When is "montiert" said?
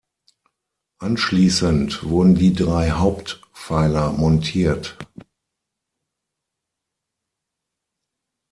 4.11-4.97